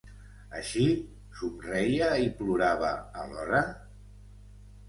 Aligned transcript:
Així 0.59 0.85
somreia 1.41 2.09
i 2.23 2.27
plorava 2.39 2.91
alhora? 3.25 3.63